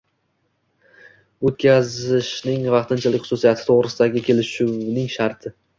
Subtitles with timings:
[1.49, 5.59] o‘tkazishning vaqtinchalik xususiyati to‘g‘risidagi kelishuvning sharti